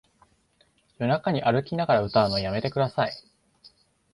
[0.97, 3.13] 夜中に歩きながら歌うのやめてください